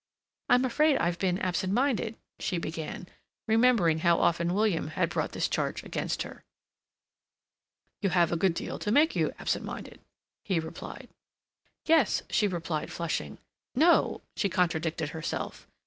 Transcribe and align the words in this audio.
"I'm 0.49 0.65
afraid 0.65 0.97
I've 0.97 1.19
been 1.19 1.37
absent 1.37 1.73
minded," 1.73 2.15
she 2.39 2.57
began, 2.57 3.07
remembering 3.47 3.99
how 3.99 4.17
often 4.19 4.55
William 4.55 4.87
had 4.87 5.11
brought 5.11 5.33
this 5.33 5.47
charge 5.47 5.83
against 5.83 6.23
her. 6.23 6.43
"You 8.01 8.09
have 8.09 8.31
a 8.31 8.35
good 8.35 8.55
deal 8.55 8.79
to 8.79 8.91
make 8.91 9.15
you 9.15 9.31
absent 9.37 9.63
minded," 9.63 10.01
he 10.43 10.59
replied. 10.59 11.09
"Yes," 11.85 12.23
she 12.31 12.47
replied, 12.47 12.91
flushing. 12.91 13.37
"No," 13.75 14.21
she 14.35 14.49
contradicted 14.49 15.09
herself. 15.09 15.67